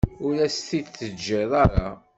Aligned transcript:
Ur 0.25 0.35
as-t-id-teǧǧiḍ 0.45 1.51
ara. 1.63 1.89